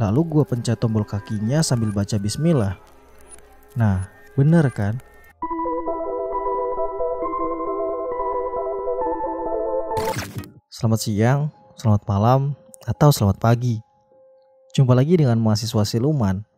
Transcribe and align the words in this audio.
Lalu 0.00 0.20
gue 0.32 0.44
pencet 0.48 0.80
tombol 0.80 1.04
kakinya 1.04 1.60
sambil 1.60 1.92
baca 1.92 2.16
bismillah. 2.16 2.80
Nah, 3.76 4.08
bener 4.32 4.64
kan? 4.72 4.96
Selamat 10.72 11.00
siang, 11.04 11.40
selamat 11.76 12.08
malam, 12.08 12.56
atau 12.88 13.12
selamat 13.12 13.36
pagi. 13.36 13.76
Jumpa 14.72 14.96
lagi 14.96 15.20
dengan 15.20 15.36
mahasiswa 15.36 15.84
siluman. 15.84 16.48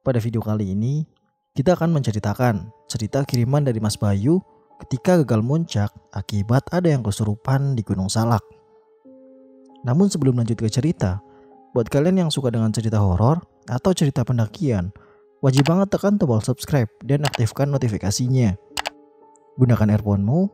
Pada 0.00 0.16
video 0.16 0.40
kali 0.40 0.72
ini, 0.72 1.04
kita 1.52 1.76
akan 1.76 1.92
menceritakan 1.92 2.72
cerita 2.88 3.28
kiriman 3.28 3.60
dari 3.60 3.76
Mas 3.76 4.00
Bayu 4.00 4.40
ketika 4.88 5.20
gagal 5.20 5.44
muncak 5.44 5.92
akibat 6.16 6.64
ada 6.72 6.88
yang 6.88 7.04
kesurupan 7.04 7.76
di 7.76 7.84
Gunung 7.84 8.08
Salak. 8.08 8.40
Namun 9.84 10.08
sebelum 10.08 10.40
lanjut 10.40 10.56
ke 10.56 10.72
cerita, 10.72 11.20
buat 11.76 11.92
kalian 11.92 12.24
yang 12.24 12.30
suka 12.32 12.48
dengan 12.48 12.72
cerita 12.72 12.96
horor 13.04 13.44
atau 13.68 13.92
cerita 13.92 14.24
pendakian, 14.24 14.96
wajib 15.44 15.68
banget 15.68 15.92
tekan 15.92 16.16
tombol 16.16 16.40
subscribe 16.40 16.88
dan 17.04 17.28
aktifkan 17.28 17.68
notifikasinya. 17.68 18.56
Gunakan 19.60 19.92
earphone-mu, 19.92 20.48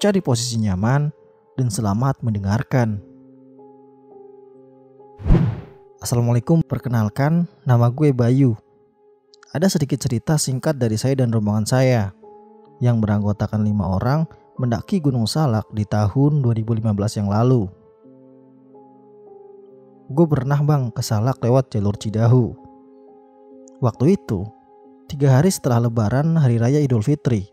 cari 0.00 0.24
posisi 0.24 0.56
nyaman, 0.64 1.12
dan 1.60 1.68
selamat 1.68 2.24
mendengarkan. 2.24 3.04
Assalamualaikum, 6.00 6.64
perkenalkan 6.64 7.44
nama 7.68 7.92
gue 7.92 8.16
Bayu. 8.16 8.56
Ada 9.52 9.68
sedikit 9.68 10.00
cerita 10.00 10.40
singkat 10.40 10.80
dari 10.80 10.96
saya 10.96 11.20
dan 11.20 11.36
rombongan 11.36 11.68
saya 11.68 12.16
yang 12.80 13.04
beranggotakan 13.04 13.60
lima 13.60 13.92
orang 13.92 14.24
mendaki 14.56 15.04
Gunung 15.04 15.28
Salak 15.28 15.68
di 15.68 15.84
tahun 15.84 16.40
2015 16.40 17.20
yang 17.20 17.28
lalu. 17.28 17.68
Gue 20.06 20.26
pernah 20.30 20.62
bang 20.62 20.94
ke 20.94 21.02
Salak 21.02 21.42
lewat 21.42 21.74
jalur 21.74 21.98
Cidahu. 21.98 22.54
Waktu 23.82 24.14
itu, 24.14 24.46
tiga 25.10 25.34
hari 25.34 25.50
setelah 25.50 25.90
lebaran 25.90 26.38
Hari 26.38 26.62
Raya 26.62 26.78
Idul 26.78 27.02
Fitri, 27.02 27.50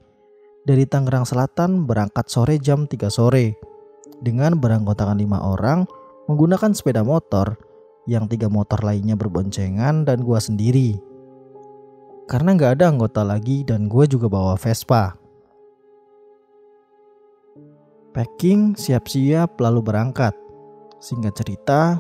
dari 0.62 0.86
Tangerang 0.86 1.26
Selatan 1.26 1.90
berangkat 1.90 2.30
sore 2.30 2.62
jam 2.62 2.86
3 2.86 3.10
sore 3.10 3.58
dengan 4.22 4.62
beranggotakan 4.62 5.18
lima 5.18 5.42
orang 5.42 5.90
menggunakan 6.30 6.78
sepeda 6.78 7.02
motor 7.02 7.58
yang 8.06 8.30
tiga 8.30 8.48
motor 8.48 8.86
lainnya 8.86 9.18
berboncengan 9.18 10.06
dan 10.06 10.22
gua 10.22 10.38
sendiri. 10.38 11.02
Karena 12.30 12.54
nggak 12.54 12.80
ada 12.80 12.86
anggota 12.94 13.26
lagi 13.26 13.66
dan 13.66 13.90
gue 13.90 14.06
juga 14.08 14.30
bawa 14.32 14.56
Vespa. 14.56 15.18
Packing 18.14 18.78
siap-siap 18.78 19.58
lalu 19.58 19.82
berangkat. 19.82 20.38
Singkat 21.04 21.34
cerita, 21.36 22.00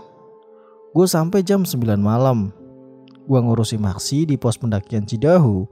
gue 0.94 1.05
sampai 1.09 1.41
jam 1.41 1.66
9 1.66 1.77
malam. 1.97 2.53
Gue 3.25 3.39
ngurusi 3.41 3.81
maksi 3.81 4.30
di 4.30 4.38
pos 4.38 4.55
pendakian 4.55 5.09
Cidahu. 5.09 5.66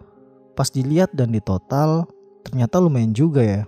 Pas 0.58 0.68
dilihat 0.68 1.16
dan 1.16 1.32
ditotal, 1.32 2.10
ternyata 2.44 2.82
lumayan 2.82 3.16
juga 3.16 3.40
ya 3.40 3.62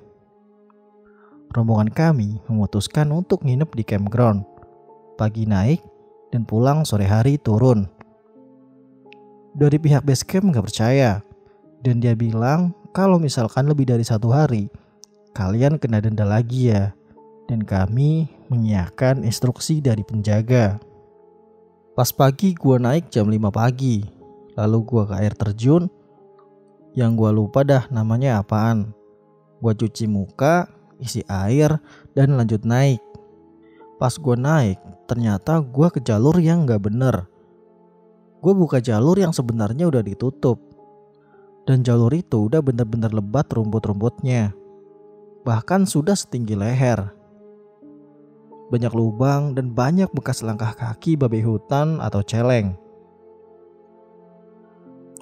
rombongan 1.53 1.93
kami 1.93 2.41
memutuskan 2.49 3.13
untuk 3.13 3.45
nginep 3.45 3.69
di 3.77 3.83
campground. 3.85 4.41
Pagi 5.15 5.45
naik 5.45 5.79
dan 6.33 6.43
pulang 6.43 6.81
sore 6.83 7.05
hari 7.05 7.37
turun. 7.37 7.85
Dari 9.53 9.77
pihak 9.77 10.01
base 10.01 10.25
camp 10.25 10.49
nggak 10.49 10.65
percaya 10.65 11.21
dan 11.85 12.01
dia 12.01 12.17
bilang 12.17 12.73
kalau 12.89 13.21
misalkan 13.21 13.69
lebih 13.69 13.85
dari 13.85 14.01
satu 14.01 14.33
hari 14.33 14.65
kalian 15.37 15.77
kena 15.77 16.01
denda 16.01 16.25
lagi 16.25 16.73
ya. 16.73 16.91
Dan 17.43 17.67
kami 17.67 18.31
menyiapkan 18.47 19.21
instruksi 19.21 19.83
dari 19.83 20.01
penjaga. 20.01 20.79
Pas 21.93 22.09
pagi 22.09 22.57
gua 22.57 22.81
naik 22.81 23.13
jam 23.13 23.29
5 23.29 23.53
pagi. 23.53 24.01
Lalu 24.57 24.77
gua 24.81 25.03
ke 25.05 25.13
air 25.21 25.33
terjun 25.37 25.89
yang 26.97 27.13
gua 27.13 27.29
lupa 27.29 27.61
dah 27.61 27.85
namanya 27.93 28.41
apaan. 28.41 28.93
Gua 29.61 29.77
cuci 29.77 30.09
muka, 30.09 30.69
isi 30.97 31.21
air, 31.29 31.77
dan 32.17 32.33
lanjut 32.33 32.65
naik. 32.65 33.01
Pas 34.03 34.11
gue 34.19 34.35
naik, 34.35 34.79
ternyata 35.07 35.63
gue 35.63 35.87
ke 35.87 36.03
jalur 36.03 36.35
yang 36.35 36.67
gak 36.67 36.83
bener. 36.83 37.23
Gue 38.43 38.51
buka 38.51 38.83
jalur 38.83 39.15
yang 39.15 39.31
sebenarnya 39.31 39.87
udah 39.87 40.03
ditutup. 40.03 40.59
Dan 41.63 41.87
jalur 41.87 42.11
itu 42.11 42.51
udah 42.51 42.59
bener-bener 42.59 43.15
lebat 43.15 43.47
rumput-rumputnya. 43.47 44.51
Bahkan 45.47 45.87
sudah 45.87 46.19
setinggi 46.19 46.59
leher. 46.59 47.15
Banyak 48.71 48.93
lubang 48.95 49.57
dan 49.57 49.71
banyak 49.73 50.11
bekas 50.15 50.45
langkah 50.45 50.71
kaki 50.75 51.19
babi 51.19 51.43
hutan 51.43 51.99
atau 51.99 52.23
celeng. 52.23 52.77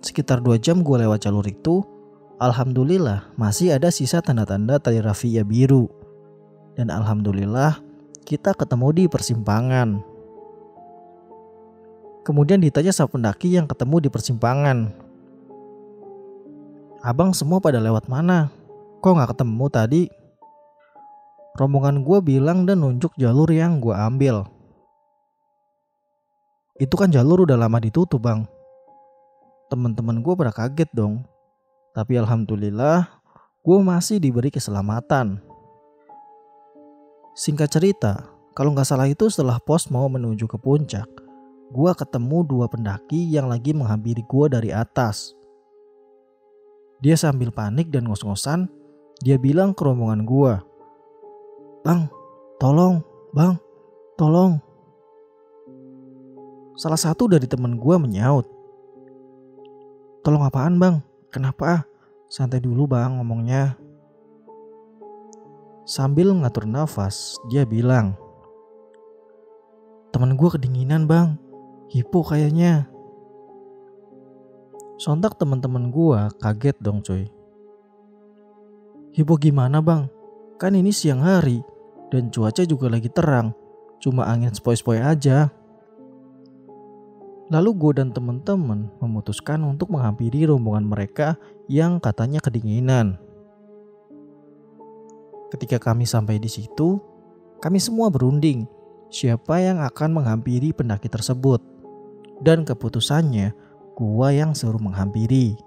Sekitar 0.02 0.42
dua 0.42 0.58
jam 0.58 0.82
gue 0.82 0.98
lewat 0.98 1.30
jalur 1.30 1.46
itu, 1.46 1.86
Alhamdulillah 2.42 3.30
masih 3.38 3.78
ada 3.78 3.94
sisa 3.94 4.18
tanda-tanda 4.18 4.82
tali 4.82 4.98
rafia 4.98 5.46
biru. 5.46 5.86
Dan 6.74 6.90
alhamdulillah 6.90 7.78
kita 8.26 8.58
ketemu 8.58 8.88
di 8.98 9.04
persimpangan. 9.06 10.02
Kemudian 12.26 12.58
ditanya 12.58 12.90
sama 12.90 13.14
pendaki 13.14 13.54
yang 13.54 13.70
ketemu 13.70 14.06
di 14.06 14.10
persimpangan. 14.10 14.90
Abang 17.06 17.30
semua 17.38 17.62
pada 17.62 17.78
lewat 17.78 18.10
mana? 18.10 18.50
Kok 19.06 19.22
gak 19.22 19.38
ketemu 19.38 19.66
tadi? 19.70 20.02
Rombongan 21.60 22.04
gue 22.08 22.20
bilang 22.24 22.64
dan 22.64 22.84
nunjuk 22.84 23.12
jalur 23.20 23.48
yang 23.52 23.84
gue 23.84 23.92
ambil. 23.92 24.48
Itu 26.80 26.96
kan 26.96 27.12
jalur 27.12 27.44
udah 27.44 27.60
lama 27.60 27.78
ditutup 27.78 28.24
bang. 28.24 28.48
Temen-temen 29.68 30.24
gue 30.24 30.34
pada 30.36 30.52
kaget 30.52 30.90
dong 30.96 31.28
tapi 31.92 32.16
alhamdulillah 32.16 33.08
gue 33.62 33.78
masih 33.84 34.18
diberi 34.18 34.48
keselamatan. 34.48 35.44
Singkat 37.36 37.70
cerita, 37.72 38.14
kalau 38.56 38.76
nggak 38.76 38.88
salah 38.88 39.08
itu 39.08 39.28
setelah 39.32 39.60
pos 39.60 39.88
mau 39.88 40.08
menuju 40.08 40.48
ke 40.48 40.58
puncak, 40.60 41.08
gue 41.72 41.92
ketemu 41.96 42.44
dua 42.48 42.66
pendaki 42.68 43.32
yang 43.32 43.48
lagi 43.48 43.72
menghampiri 43.72 44.24
gue 44.24 44.46
dari 44.52 44.70
atas. 44.72 45.36
Dia 47.00 47.16
sambil 47.16 47.52
panik 47.52 47.92
dan 47.92 48.08
ngos-ngosan, 48.08 48.68
dia 49.24 49.40
bilang 49.40 49.72
ke 49.76 49.82
rombongan 49.84 50.24
gue, 50.28 50.54
Bang, 51.82 52.06
tolong, 52.62 53.02
bang, 53.34 53.58
tolong. 54.14 54.62
Salah 56.78 57.02
satu 57.02 57.26
dari 57.26 57.50
temen 57.50 57.74
gue 57.74 57.96
menyaut, 57.98 58.46
Tolong 60.22 60.46
apaan 60.46 60.78
bang? 60.78 61.02
Kenapa? 61.34 61.90
Santai 62.30 62.62
dulu 62.62 62.86
bang 62.86 63.18
ngomongnya. 63.18 63.74
Sambil 65.90 66.30
ngatur 66.38 66.70
nafas, 66.70 67.42
dia 67.50 67.66
bilang, 67.66 68.14
Temen 70.14 70.38
gue 70.38 70.50
kedinginan 70.54 71.10
bang, 71.10 71.34
hipo 71.90 72.22
kayaknya. 72.22 72.86
Sontak 75.02 75.34
teman-teman 75.42 75.90
gue 75.90 76.30
kaget 76.38 76.78
dong 76.78 77.02
coy. 77.02 77.26
Hipo 79.18 79.34
gimana 79.42 79.82
bang? 79.82 80.21
Kan 80.62 80.78
ini 80.78 80.94
siang 80.94 81.26
hari 81.26 81.58
dan 82.14 82.30
cuaca 82.30 82.62
juga 82.70 82.86
lagi 82.86 83.10
terang. 83.10 83.50
Cuma 83.98 84.30
angin 84.30 84.54
sepoi-sepoi 84.54 85.02
aja. 85.02 85.50
Lalu 87.50 87.70
gue 87.82 87.92
dan 87.98 88.14
teman-teman 88.14 88.94
memutuskan 89.02 89.66
untuk 89.66 89.90
menghampiri 89.90 90.46
rombongan 90.46 90.86
mereka 90.86 91.34
yang 91.66 91.98
katanya 91.98 92.38
kedinginan. 92.38 93.18
Ketika 95.50 95.82
kami 95.82 96.06
sampai 96.06 96.38
di 96.38 96.48
situ, 96.48 97.02
kami 97.58 97.82
semua 97.82 98.14
berunding 98.14 98.70
siapa 99.10 99.58
yang 99.66 99.82
akan 99.82 100.22
menghampiri 100.22 100.78
pendaki 100.78 101.10
tersebut. 101.10 101.58
Dan 102.38 102.70
keputusannya, 102.70 103.50
gue 103.98 104.28
yang 104.30 104.54
suruh 104.54 104.78
menghampiri. 104.78 105.58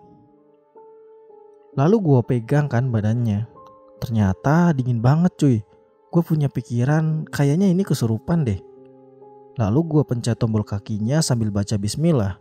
Lalu 1.75 1.97
gue 1.99 2.21
pegang 2.31 2.71
kan 2.71 2.95
badannya. 2.95 3.54
Ternyata 4.05 4.77
dingin 4.77 5.01
banget 5.01 5.33
cuy. 5.41 5.59
Gue 6.13 6.21
punya 6.21 6.53
pikiran 6.53 7.25
kayaknya 7.25 7.73
ini 7.73 7.89
kesurupan 7.89 8.45
deh. 8.45 8.61
Lalu 9.57 9.81
gue 9.89 10.03
pencet 10.05 10.37
tombol 10.37 10.61
kakinya 10.61 11.25
sambil 11.25 11.49
baca 11.49 11.81
bismillah. 11.81 12.37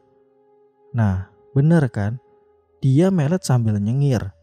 Nah, 0.91 1.31
bener 1.55 1.87
kan? 1.87 2.19
Dia 2.83 3.07
melet 3.07 3.47
sambil 3.47 3.79
nyengir. 3.79 4.35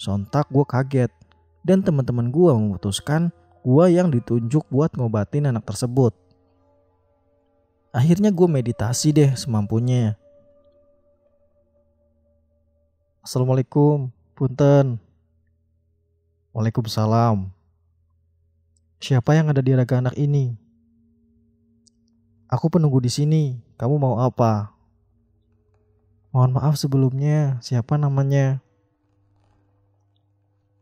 Sontak 0.00 0.48
gue 0.48 0.64
kaget. 0.64 1.12
Dan 1.60 1.84
teman-teman 1.84 2.32
gue 2.32 2.48
memutuskan 2.48 3.28
gue 3.60 3.84
yang 3.92 4.08
ditunjuk 4.08 4.64
buat 4.72 4.96
ngobatin 4.96 5.52
anak 5.52 5.68
tersebut. 5.68 6.16
Akhirnya 7.92 8.32
gue 8.32 8.48
meditasi 8.48 9.12
deh 9.12 9.36
semampunya. 9.36 10.16
Assalamualaikum, 13.20 14.08
punten. 14.32 15.07
Waalaikumsalam. 16.56 17.52
Siapa 18.98 19.36
yang 19.36 19.52
ada 19.52 19.62
di 19.62 19.76
raga 19.76 20.00
anak 20.00 20.16
ini? 20.18 20.58
Aku 22.48 22.72
penunggu 22.72 22.98
di 23.04 23.12
sini. 23.12 23.60
Kamu 23.76 24.00
mau 24.00 24.18
apa? 24.24 24.72
Mohon 26.32 26.52
maaf 26.56 26.74
sebelumnya, 26.80 27.60
siapa 27.60 28.00
namanya? 28.00 28.60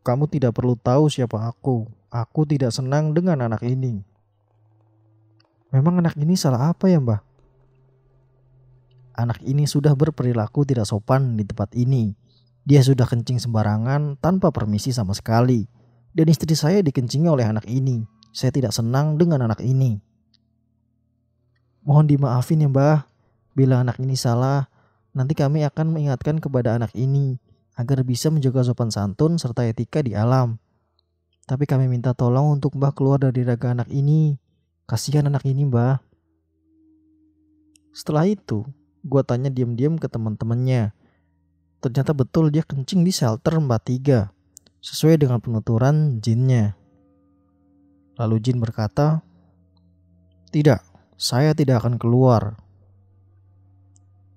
Kamu 0.06 0.30
tidak 0.30 0.54
perlu 0.54 0.78
tahu 0.78 1.10
siapa 1.10 1.50
aku. 1.50 1.90
Aku 2.08 2.46
tidak 2.46 2.70
senang 2.70 3.10
dengan 3.10 3.42
anak 3.42 3.66
ini. 3.66 4.06
Memang 5.74 5.98
anak 5.98 6.14
ini 6.14 6.38
salah 6.38 6.70
apa 6.70 6.86
ya, 6.86 7.02
Mbah? 7.02 7.20
Anak 9.18 9.42
ini 9.42 9.66
sudah 9.66 9.92
berperilaku 9.98 10.62
tidak 10.62 10.86
sopan 10.86 11.34
di 11.34 11.42
tempat 11.42 11.74
ini. 11.74 12.14
Dia 12.66 12.82
sudah 12.82 13.06
kencing 13.06 13.38
sembarangan 13.38 14.18
tanpa 14.18 14.50
permisi 14.50 14.90
sama 14.90 15.14
sekali. 15.14 15.70
Dan 16.10 16.26
istri 16.26 16.50
saya 16.58 16.82
dikencingi 16.82 17.30
oleh 17.30 17.46
anak 17.46 17.70
ini. 17.70 18.02
Saya 18.34 18.50
tidak 18.50 18.74
senang 18.74 19.14
dengan 19.14 19.46
anak 19.46 19.62
ini. 19.62 20.02
Mohon 21.86 22.10
dimaafin 22.10 22.66
ya 22.66 22.68
mbah, 22.68 23.06
bila 23.54 23.86
anak 23.86 24.02
ini 24.02 24.18
salah, 24.18 24.66
nanti 25.14 25.38
kami 25.38 25.62
akan 25.62 25.94
mengingatkan 25.94 26.42
kepada 26.42 26.74
anak 26.74 26.90
ini 26.98 27.38
agar 27.78 28.02
bisa 28.02 28.26
menjaga 28.34 28.66
sopan 28.66 28.90
santun 28.90 29.38
serta 29.38 29.62
etika 29.62 30.02
di 30.02 30.18
alam. 30.18 30.58
Tapi 31.46 31.62
kami 31.62 31.86
minta 31.86 32.10
tolong 32.10 32.58
untuk 32.58 32.74
mbah 32.74 32.90
keluar 32.90 33.22
dari 33.22 33.46
raga 33.46 33.70
anak 33.70 33.86
ini. 33.94 34.34
Kasihan 34.90 35.30
anak 35.30 35.46
ini 35.46 35.62
mbah. 35.62 36.02
Setelah 37.94 38.26
itu, 38.26 38.66
gue 39.06 39.22
tanya 39.22 39.46
diam-diam 39.46 39.94
ke 39.94 40.10
teman-temannya. 40.10 40.90
Ternyata 41.81 42.17
betul 42.17 42.49
dia 42.49 42.64
kencing 42.64 43.05
di 43.05 43.12
shelter 43.12 43.61
mbak 43.61 43.82
tiga, 43.87 44.32
sesuai 44.81 45.20
dengan 45.20 45.38
penuturan 45.38 46.19
jinnya. 46.19 46.75
Lalu 48.17 48.40
jin 48.40 48.58
berkata, 48.58 49.20
Tidak, 50.49 50.81
saya 51.20 51.52
tidak 51.52 51.84
akan 51.84 52.00
keluar. 52.00 52.56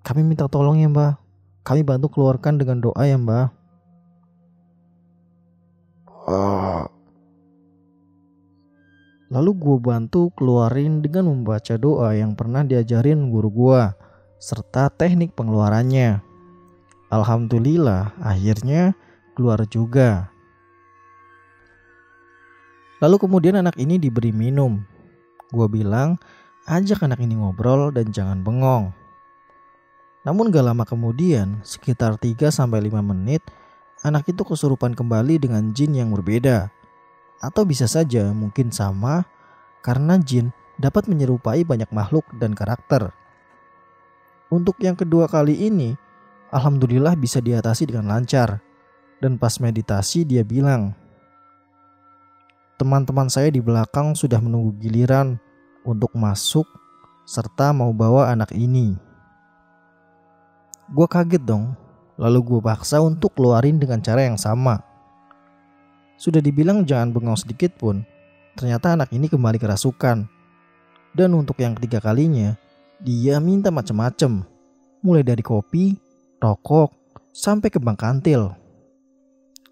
Kami 0.03 0.21
minta 0.24 0.51
tolong 0.51 0.80
ya 0.80 0.91
mbak. 0.91 1.15
Kami 1.63 1.81
bantu 1.86 2.12
keluarkan 2.12 2.59
dengan 2.59 2.83
doa 2.83 3.03
ya 3.07 3.15
mbak. 3.15 3.59
Lalu 9.30 9.51
gue 9.62 9.77
bantu 9.77 10.33
keluarin 10.33 11.06
dengan 11.06 11.30
membaca 11.30 11.77
doa 11.77 12.18
yang 12.18 12.33
pernah 12.33 12.65
diajarin 12.65 13.30
guru 13.30 13.50
gue, 13.53 13.81
serta 14.41 14.89
teknik 14.89 15.38
pengeluarannya. 15.38 16.28
Alhamdulillah, 17.09 18.13
akhirnya 18.21 18.94
keluar 19.33 19.65
juga. 19.65 20.29
Lalu 23.01 23.15
kemudian 23.17 23.57
anak 23.57 23.81
ini 23.81 23.97
diberi 23.97 24.29
minum. 24.29 24.85
Gue 25.50 25.65
bilang, 25.65 26.21
Ajak 26.69 27.01
anak 27.01 27.17
ini 27.25 27.33
ngobrol 27.33 27.89
dan 27.89 28.13
jangan 28.13 28.45
bengong. 28.45 28.94
Namun 30.21 30.53
gak 30.53 30.69
lama 30.69 30.85
kemudian, 30.85 31.65
sekitar 31.65 32.21
3-5 32.21 32.53
menit, 33.01 33.41
anak 34.05 34.29
itu 34.29 34.45
kesurupan 34.45 34.94
kembali 34.94 35.41
dengan 35.41 35.73
jin 35.73 35.97
yang 35.97 36.13
berbeda. 36.13 36.69
Atau 37.41 37.65
bisa 37.65 37.89
saja 37.89 38.29
mungkin 38.38 38.69
sama 38.69 39.25
karena 39.81 40.21
jin 40.21 40.53
dapat 40.77 41.09
menyerupai 41.09 41.65
banyak 41.65 41.89
makhluk 41.89 42.27
dan 42.38 42.53
karakter. 42.53 43.15
Untuk 44.53 44.77
yang 44.77 44.94
kedua 44.94 45.25
kali 45.25 45.57
ini, 45.57 45.97
Alhamdulillah 46.50 47.13
bisa 47.13 47.38
diatasi 47.38 47.94
dengan 47.94 48.10
lancar. 48.10 48.62
Dan 49.19 49.36
pas 49.36 49.60
meditasi 49.60 50.24
dia 50.24 50.42
bilang, 50.48 50.96
Teman-teman 52.80 53.28
saya 53.28 53.51
di 53.51 53.60
belakang 53.60 54.16
sudah 54.16 54.40
menunggu 54.40 54.72
giliran 54.80 55.36
untuk 55.84 56.16
masuk 56.16 56.63
serta 57.28 57.75
mau 57.75 57.92
bawa 57.92 58.31
anak 58.31 58.56
ini. 58.56 58.96
Gue 60.88 61.04
kaget 61.06 61.44
dong, 61.44 61.75
lalu 62.16 62.40
gue 62.40 62.60
paksa 62.63 63.04
untuk 63.04 63.36
keluarin 63.36 63.78
dengan 63.78 64.00
cara 64.00 64.24
yang 64.24 64.40
sama. 64.40 64.80
Sudah 66.16 66.40
dibilang 66.40 66.88
jangan 66.88 67.12
bengong 67.12 67.38
sedikit 67.38 67.75
pun, 67.75 68.07
ternyata 68.56 68.96
anak 68.96 69.12
ini 69.12 69.28
kembali 69.28 69.60
kerasukan. 69.60 70.25
Dan 71.12 71.30
untuk 71.36 71.60
yang 71.60 71.75
ketiga 71.75 72.00
kalinya, 72.00 72.56
dia 73.04 73.44
minta 73.44 73.75
macam-macam, 73.75 74.48
mulai 75.04 75.22
dari 75.28 75.44
kopi, 75.44 76.08
rokok, 76.39 76.95
sampai 77.36 77.68
kembang 77.68 78.00
kantil. 78.00 78.56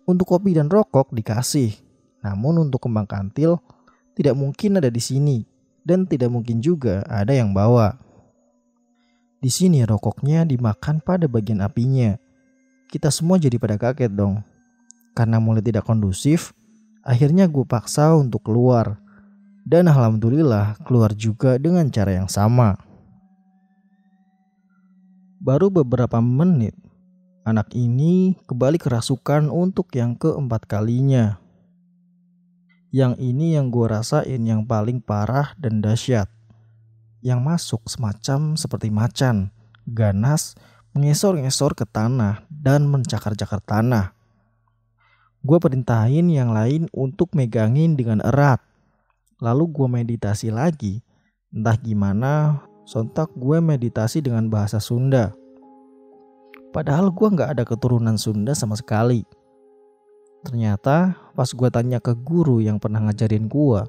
Untuk 0.07 0.27
kopi 0.27 0.55
dan 0.55 0.67
rokok 0.71 1.11
dikasih, 1.11 1.75
namun 2.23 2.67
untuk 2.67 2.87
kembang 2.87 3.07
kantil 3.07 3.59
tidak 4.15 4.35
mungkin 4.35 4.79
ada 4.79 4.91
di 4.91 4.99
sini 4.99 5.43
dan 5.83 6.07
tidak 6.07 6.31
mungkin 6.31 6.59
juga 6.59 7.03
ada 7.07 7.31
yang 7.31 7.51
bawa. 7.55 7.95
Di 9.37 9.51
sini 9.51 9.83
rokoknya 9.83 10.43
dimakan 10.43 10.99
pada 10.99 11.29
bagian 11.29 11.63
apinya. 11.63 12.17
Kita 12.87 13.11
semua 13.11 13.37
jadi 13.37 13.59
pada 13.59 13.75
kaget 13.75 14.11
dong. 14.15 14.43
Karena 15.13 15.37
mulai 15.37 15.61
tidak 15.61 15.85
kondusif, 15.85 16.55
akhirnya 17.03 17.45
gue 17.45 17.63
paksa 17.67 18.15
untuk 18.15 18.47
keluar. 18.47 18.97
Dan 19.67 19.91
alhamdulillah 19.91 20.79
keluar 20.87 21.11
juga 21.11 21.59
dengan 21.59 21.91
cara 21.91 22.15
yang 22.15 22.31
sama. 22.31 22.86
Baru 25.37 25.69
beberapa 25.69 26.17
menit, 26.17 26.73
anak 27.45 27.69
ini 27.77 28.33
kembali 28.49 28.81
kerasukan 28.81 29.53
untuk 29.53 29.93
yang 29.93 30.17
keempat 30.17 30.65
kalinya. 30.65 31.37
Yang 32.89 33.21
ini 33.21 33.53
yang 33.53 33.69
gue 33.69 33.85
rasain 33.85 34.41
yang 34.41 34.65
paling 34.65 34.97
parah 34.97 35.53
dan 35.61 35.77
dahsyat. 35.77 36.25
Yang 37.21 37.39
masuk 37.45 37.81
semacam 37.85 38.57
seperti 38.57 38.89
macan, 38.89 39.53
ganas, 39.85 40.57
mengesor-ngesor 40.97 41.77
ke 41.77 41.85
tanah 41.85 42.41
dan 42.49 42.89
mencakar-cakar 42.89 43.61
tanah. 43.61 44.17
Gue 45.45 45.61
perintahin 45.61 46.33
yang 46.33 46.49
lain 46.49 46.89
untuk 46.89 47.37
megangin 47.37 47.93
dengan 47.93 48.25
erat. 48.25 48.57
Lalu 49.37 49.69
gue 49.69 49.87
meditasi 50.01 50.49
lagi. 50.49 51.05
Entah 51.53 51.77
gimana, 51.77 52.65
sontak 52.87 53.27
gue 53.35 53.59
meditasi 53.59 54.23
dengan 54.23 54.47
bahasa 54.47 54.79
Sunda. 54.79 55.35
Padahal 56.71 57.11
gue 57.11 57.27
gak 57.35 57.59
ada 57.59 57.67
keturunan 57.67 58.15
Sunda 58.15 58.55
sama 58.55 58.79
sekali. 58.79 59.27
Ternyata 60.47 61.19
pas 61.35 61.49
gue 61.51 61.67
tanya 61.67 61.99
ke 61.99 62.15
guru 62.15 62.63
yang 62.63 62.79
pernah 62.79 63.03
ngajarin 63.03 63.51
gue, 63.51 63.81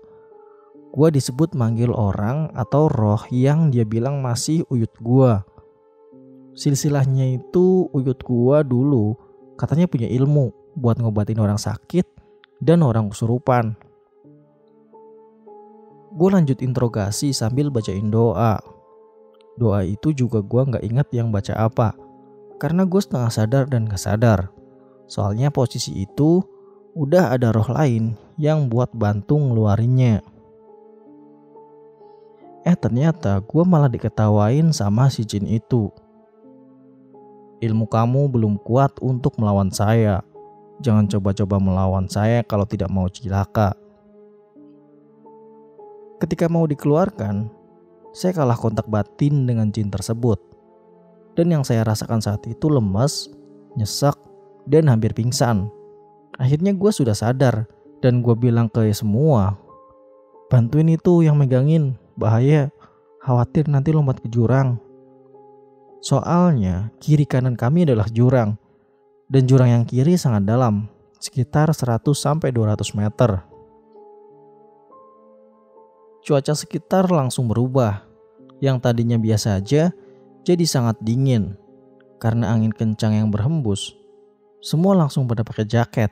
gue 0.91 1.09
disebut 1.15 1.55
manggil 1.55 1.95
orang 1.95 2.51
atau 2.59 2.91
roh 2.91 3.23
yang 3.31 3.71
dia 3.71 3.87
bilang 3.87 4.19
masih 4.19 4.67
uyut 4.67 4.91
gue. 4.99 5.33
Silsilahnya 6.59 7.39
itu 7.39 7.87
uyut 7.95 8.19
gue 8.19 8.57
dulu 8.67 9.15
katanya 9.55 9.87
punya 9.87 10.11
ilmu 10.11 10.51
buat 10.75 10.99
ngobatin 10.99 11.39
orang 11.39 11.61
sakit 11.61 12.03
dan 12.59 12.83
orang 12.83 13.15
kesurupan. 13.15 13.79
Gue 16.19 16.29
lanjut 16.35 16.59
interogasi 16.59 17.31
sambil 17.31 17.71
bacain 17.71 18.11
doa. 18.11 18.78
Doa 19.59 19.83
itu 19.83 20.15
juga 20.15 20.39
gue 20.39 20.63
gak 20.79 20.85
ingat 20.87 21.09
yang 21.11 21.35
baca 21.35 21.51
apa. 21.59 21.99
Karena 22.63 22.87
gue 22.87 23.03
setengah 23.03 23.31
sadar 23.35 23.65
dan 23.67 23.91
gak 23.91 23.99
sadar. 23.99 24.55
Soalnya 25.11 25.51
posisi 25.51 25.99
itu 25.99 26.47
udah 26.95 27.35
ada 27.35 27.51
roh 27.51 27.67
lain 27.67 28.15
yang 28.39 28.71
buat 28.71 28.95
bantu 28.95 29.35
ngeluarinnya. 29.35 30.23
Eh 32.63 32.77
ternyata 32.79 33.43
gue 33.43 33.65
malah 33.67 33.91
diketawain 33.91 34.71
sama 34.71 35.11
si 35.11 35.27
jin 35.27 35.49
itu. 35.51 35.91
Ilmu 37.59 37.91
kamu 37.91 38.31
belum 38.31 38.55
kuat 38.63 39.03
untuk 39.03 39.35
melawan 39.43 39.75
saya. 39.75 40.23
Jangan 40.79 41.11
coba-coba 41.11 41.59
melawan 41.59 42.07
saya 42.07 42.47
kalau 42.47 42.63
tidak 42.63 42.87
mau 42.87 43.11
cilaka. 43.11 43.75
Ketika 46.23 46.47
mau 46.47 46.67
dikeluarkan, 46.71 47.51
saya 48.13 48.33
kalah 48.35 48.57
kontak 48.57 48.89
batin 48.89 49.47
dengan 49.49 49.71
jin 49.73 49.93
tersebut. 49.93 50.41
Dan 51.39 51.55
yang 51.55 51.63
saya 51.63 51.87
rasakan 51.87 52.19
saat 52.19 52.43
itu 52.51 52.67
lemas, 52.67 53.31
nyesek, 53.79 54.17
dan 54.67 54.91
hampir 54.91 55.15
pingsan. 55.15 55.71
Akhirnya 56.37 56.75
gue 56.75 56.91
sudah 56.91 57.15
sadar 57.15 57.67
dan 58.03 58.23
gue 58.23 58.35
bilang 58.35 58.67
ke 58.71 58.91
semua, 58.95 59.59
bantuin 60.51 60.91
itu 60.93 61.23
yang 61.23 61.39
megangin, 61.39 61.99
bahaya, 62.15 62.71
khawatir 63.23 63.67
nanti 63.67 63.91
lompat 63.91 64.23
ke 64.23 64.29
jurang. 64.31 64.79
Soalnya 65.99 66.95
kiri 67.03 67.27
kanan 67.27 67.59
kami 67.59 67.83
adalah 67.83 68.07
jurang 68.07 68.55
dan 69.27 69.43
jurang 69.45 69.71
yang 69.71 69.85
kiri 69.85 70.15
sangat 70.15 70.47
dalam, 70.47 70.87
sekitar 71.19 71.75
100 71.75 72.03
sampai 72.15 72.55
200 72.55 72.95
meter. 72.95 73.48
Cuaca 76.29 76.53
sekitar 76.53 77.09
langsung 77.09 77.49
berubah. 77.49 78.05
Yang 78.61 78.85
tadinya 78.85 79.17
biasa 79.17 79.57
aja 79.57 79.97
jadi 80.45 80.65
sangat 80.69 81.01
dingin 81.01 81.57
karena 82.21 82.53
angin 82.53 82.69
kencang 82.69 83.17
yang 83.17 83.33
berhembus 83.33 83.97
semua 84.59 84.93
langsung 84.93 85.25
pada 85.25 85.47
pakai 85.47 85.65
jaket. 85.65 86.11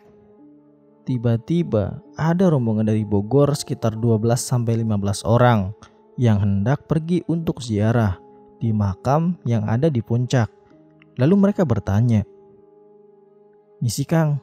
Tiba-tiba 1.04 2.00
ada 2.16 2.48
rombongan 2.48 2.88
dari 2.88 3.04
Bogor 3.04 3.52
sekitar 3.52 3.98
12 3.98 4.40
sampai 4.40 4.80
15 4.80 5.26
orang 5.28 5.76
yang 6.16 6.40
hendak 6.40 6.88
pergi 6.88 7.20
untuk 7.28 7.60
ziarah 7.60 8.16
di 8.56 8.72
makam 8.72 9.36
yang 9.44 9.68
ada 9.68 9.92
di 9.92 10.00
puncak. 10.00 10.48
Lalu 11.20 11.34
mereka 11.36 11.68
bertanya, 11.68 12.24
Misi 13.84 14.08
Kang, 14.08 14.40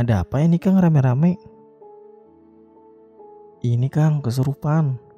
ada 0.00 0.24
apa 0.24 0.40
ini 0.40 0.56
Kang 0.56 0.80
rame-rame? 0.80 1.36
Ini 3.60 3.88
Kang 3.92 4.24
kesurupan. 4.24 5.09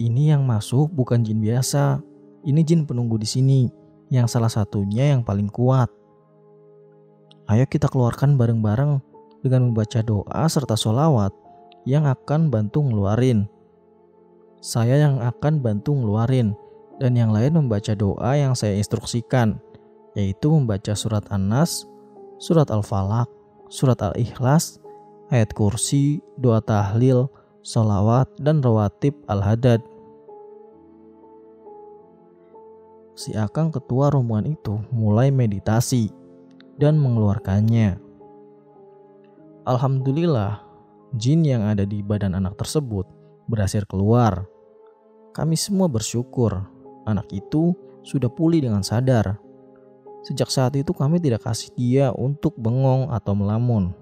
Ini 0.00 0.32
yang 0.32 0.48
masuk 0.48 0.88
bukan 0.96 1.20
jin 1.20 1.44
biasa, 1.44 2.00
ini 2.48 2.64
jin 2.64 2.88
penunggu 2.88 3.20
di 3.20 3.28
sini, 3.28 3.68
yang 4.08 4.24
salah 4.24 4.48
satunya 4.48 5.12
yang 5.12 5.20
paling 5.20 5.52
kuat. 5.52 5.92
Ayo 7.52 7.68
kita 7.68 7.92
keluarkan 7.92 8.40
bareng-bareng 8.40 9.04
dengan 9.44 9.68
membaca 9.68 10.00
doa 10.00 10.48
serta 10.48 10.72
sholawat 10.72 11.36
yang 11.84 12.08
akan 12.08 12.48
bantu 12.48 12.80
ngeluarin 12.80 13.44
saya 14.60 15.00
yang 15.00 15.24
akan 15.24 15.64
bantu 15.64 15.96
ngeluarin 15.96 16.52
dan 17.00 17.16
yang 17.16 17.32
lain 17.32 17.56
membaca 17.56 17.96
doa 17.96 18.36
yang 18.36 18.52
saya 18.52 18.76
instruksikan, 18.76 19.56
yaitu 20.12 20.52
membaca 20.52 20.92
surat 20.92 21.24
An-Nas, 21.32 21.88
surat 22.36 22.68
Al-Falaq, 22.68 23.24
surat 23.72 23.96
Al-Ikhlas, 24.04 24.76
ayat 25.32 25.56
kursi, 25.56 26.20
doa 26.36 26.60
tahlil, 26.60 27.32
solawat, 27.64 28.28
dan 28.36 28.60
rawatib 28.60 29.16
Al-Hadad. 29.32 29.80
Si 33.18 33.34
Akang 33.34 33.74
ketua 33.74 34.08
rombongan 34.08 34.54
itu 34.54 34.80
mulai 34.94 35.34
meditasi 35.34 36.14
dan 36.80 36.96
mengeluarkannya. 36.96 38.00
Alhamdulillah, 39.68 40.64
jin 41.20 41.44
yang 41.44 41.66
ada 41.66 41.84
di 41.84 42.00
badan 42.00 42.32
anak 42.32 42.56
tersebut 42.56 43.04
berhasil 43.50 43.84
keluar. 43.84 44.48
Kami 45.36 45.54
semua 45.58 45.86
bersyukur 45.86 46.64
anak 47.04 47.28
itu 47.34 47.76
sudah 48.00 48.32
pulih 48.32 48.64
dengan 48.64 48.80
sadar. 48.80 49.36
Sejak 50.24 50.48
saat 50.48 50.76
itu 50.76 50.92
kami 50.96 51.20
tidak 51.20 51.44
kasih 51.44 51.72
dia 51.76 52.06
untuk 52.16 52.56
bengong 52.56 53.12
atau 53.12 53.36
melamun. 53.36 53.92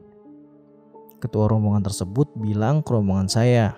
Ketua 1.18 1.50
rombongan 1.50 1.82
tersebut 1.82 2.30
bilang 2.38 2.86
ke 2.86 2.94
rombongan 2.94 3.26
saya. 3.26 3.74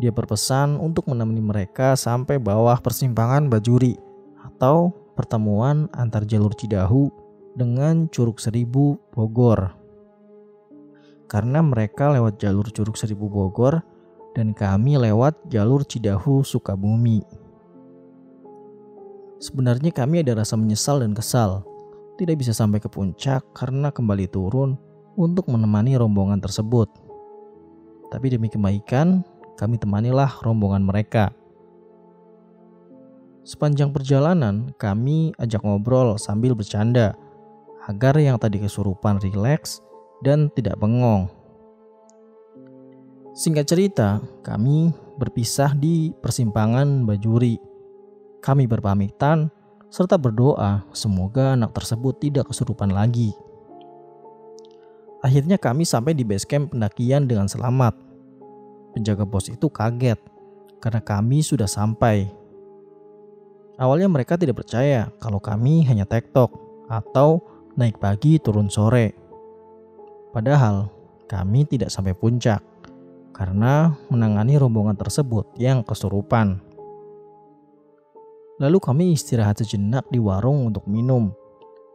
Dia 0.00 0.14
berpesan 0.14 0.80
untuk 0.80 1.10
menemani 1.10 1.42
mereka 1.42 1.98
sampai 1.98 2.40
bawah 2.40 2.78
persimpangan 2.80 3.50
Bajuri 3.50 4.07
atau 4.58 4.90
pertemuan 5.14 5.86
antar 5.94 6.26
jalur 6.26 6.50
Cidahu 6.50 7.14
dengan 7.54 8.10
Curug 8.10 8.42
Seribu 8.42 8.98
Bogor. 9.14 9.70
Karena 11.30 11.62
mereka 11.62 12.10
lewat 12.10 12.42
jalur 12.42 12.66
Curug 12.74 12.98
Seribu 12.98 13.30
Bogor, 13.30 13.78
dan 14.34 14.50
kami 14.50 14.98
lewat 14.98 15.38
jalur 15.46 15.86
Cidahu 15.86 16.42
Sukabumi. 16.42 17.22
Sebenarnya 19.38 19.94
kami 19.94 20.26
ada 20.26 20.42
rasa 20.42 20.58
menyesal 20.58 21.06
dan 21.06 21.14
kesal, 21.14 21.62
tidak 22.18 22.42
bisa 22.42 22.50
sampai 22.50 22.82
ke 22.82 22.90
puncak 22.90 23.46
karena 23.54 23.94
kembali 23.94 24.26
turun 24.26 24.74
untuk 25.14 25.46
menemani 25.46 25.94
rombongan 25.94 26.42
tersebut. 26.42 26.90
Tapi 28.10 28.26
demi 28.26 28.50
kebaikan, 28.50 29.22
kami 29.54 29.78
temanilah 29.78 30.42
rombongan 30.42 30.82
mereka. 30.82 31.30
Sepanjang 33.46 33.94
perjalanan, 33.94 34.74
kami 34.76 35.34
ajak 35.38 35.62
ngobrol 35.62 36.18
sambil 36.18 36.54
bercanda 36.54 37.18
agar 37.88 38.18
yang 38.20 38.36
tadi 38.36 38.60
kesurupan 38.60 39.18
rileks 39.18 39.80
dan 40.20 40.52
tidak 40.52 40.76
bengong. 40.76 41.30
Singkat 43.38 43.66
cerita, 43.70 44.18
kami 44.42 44.90
berpisah 45.14 45.70
di 45.74 46.10
persimpangan 46.18 47.06
Bajuri. 47.06 47.56
Kami 48.42 48.66
berpamitan 48.66 49.50
serta 49.88 50.20
berdoa 50.20 50.84
semoga 50.92 51.56
anak 51.56 51.72
tersebut 51.74 52.18
tidak 52.20 52.50
kesurupan 52.50 52.92
lagi. 52.92 53.32
Akhirnya 55.18 55.58
kami 55.58 55.82
sampai 55.82 56.14
di 56.14 56.22
base 56.22 56.46
camp 56.46 56.70
pendakian 56.70 57.26
dengan 57.26 57.50
selamat. 57.50 57.98
Penjaga 58.94 59.26
pos 59.26 59.50
itu 59.50 59.66
kaget 59.66 60.18
karena 60.78 61.02
kami 61.02 61.42
sudah 61.42 61.66
sampai. 61.66 62.37
Awalnya 63.78 64.10
mereka 64.10 64.34
tidak 64.34 64.58
percaya 64.58 65.06
kalau 65.22 65.38
kami 65.38 65.86
hanya 65.86 66.02
tektok 66.02 66.50
atau 66.90 67.38
naik 67.78 68.02
pagi 68.02 68.42
turun 68.42 68.66
sore. 68.66 69.14
Padahal 70.34 70.90
kami 71.30 71.62
tidak 71.62 71.94
sampai 71.94 72.10
puncak 72.10 72.58
karena 73.30 73.94
menangani 74.10 74.58
rombongan 74.58 74.98
tersebut 74.98 75.54
yang 75.62 75.86
kesurupan. 75.86 76.58
Lalu 78.58 78.78
kami 78.82 79.04
istirahat 79.14 79.62
sejenak 79.62 80.10
di 80.10 80.18
warung 80.18 80.66
untuk 80.66 80.90
minum, 80.90 81.30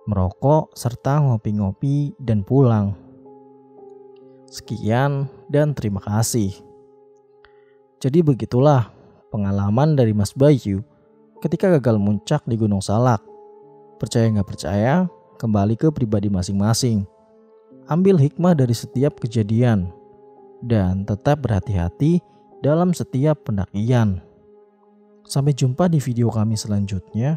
merokok, 0.07 0.71
serta 0.71 1.19
ngopi-ngopi 1.19 2.15
dan 2.15 2.47
pulang. 2.47 2.95
Sekian 4.47 5.27
dan 5.51 5.75
terima 5.75 5.99
kasih. 5.99 6.55
Jadi 7.99 8.23
begitulah 8.23 8.87
pengalaman 9.27 9.99
dari 9.99 10.15
Mas 10.15 10.31
Bayu 10.31 10.79
ketika 11.43 11.67
gagal 11.75 11.99
muncak 11.99 12.39
di 12.47 12.55
Gunung 12.55 12.79
Salak. 12.79 13.19
Percaya 13.99 14.31
nggak 14.31 14.47
percaya, 14.47 15.11
kembali 15.35 15.75
ke 15.75 15.91
pribadi 15.91 16.31
masing-masing. 16.31 17.03
Ambil 17.91 18.15
hikmah 18.15 18.55
dari 18.55 18.71
setiap 18.71 19.19
kejadian 19.19 19.91
dan 20.63 21.03
tetap 21.03 21.43
berhati-hati 21.43 22.23
dalam 22.63 22.95
setiap 22.95 23.43
pendakian. 23.43 24.23
Sampai 25.27 25.51
jumpa 25.51 25.91
di 25.91 25.99
video 25.99 26.31
kami 26.31 26.55
selanjutnya. 26.55 27.35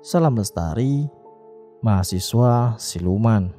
Salam 0.00 0.32
lestari, 0.40 1.04
mahasiswa 1.84 2.80
siluman. 2.80 3.52